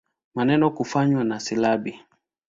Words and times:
Maneno 0.35 0.69
kufanywa 0.71 1.23
na 1.23 1.39
silabi. 1.39 1.99